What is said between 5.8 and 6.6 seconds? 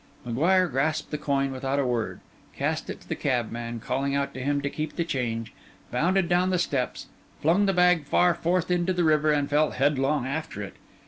bounded down the